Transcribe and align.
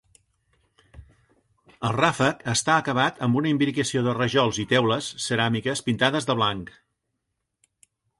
El 1.89 1.91
ràfec 1.97 2.39
està 2.53 2.73
acabat 2.83 3.21
amb 3.27 3.39
una 3.41 3.51
imbricació 3.51 4.03
de 4.07 4.15
rajols 4.21 4.59
i 4.63 4.65
teules 4.73 5.11
ceràmiques 5.27 5.85
pintades 5.91 6.29
de 6.31 6.37
blanc. 6.41 6.73